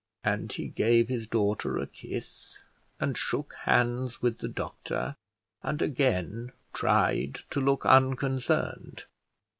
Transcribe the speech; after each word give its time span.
And 0.23 0.51
he 0.51 0.67
gave 0.67 1.09
his 1.09 1.27
daughter 1.27 1.77
a 1.77 1.85
kiss, 1.85 2.57
and 2.99 3.15
shook 3.15 3.53
hands 3.65 4.19
with 4.19 4.39
the 4.39 4.47
doctor, 4.47 5.15
and 5.61 5.79
again 5.79 6.53
tried 6.73 7.35
to 7.51 7.61
look 7.61 7.85
unconcerned. 7.85 9.03